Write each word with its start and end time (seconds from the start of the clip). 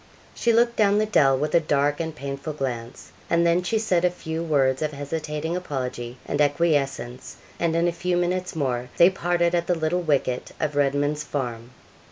She 0.33 0.51
looked 0.51 0.77
down 0.77 0.97
the 0.97 1.05
dell, 1.05 1.37
with 1.37 1.53
a 1.53 1.59
dark 1.59 1.99
and 1.99 2.15
painful 2.15 2.53
glance, 2.53 3.11
and 3.29 3.45
then 3.45 3.61
she 3.61 3.77
said 3.77 4.03
a 4.03 4.09
few 4.09 4.41
words 4.41 4.81
of 4.81 4.93
hesitating 4.93 5.55
apology 5.55 6.17
and 6.25 6.41
acquiescence, 6.41 7.35
and 7.59 7.75
in 7.75 7.87
a 7.87 7.91
few 7.91 8.17
minutes 8.17 8.55
more 8.55 8.89
they 8.97 9.11
parted 9.11 9.53
at 9.53 9.67
the 9.67 9.75
little 9.75 10.01
wicket 10.01 10.53
of 10.59 10.75
Redman's 10.75 11.23
Farm. 11.23 11.69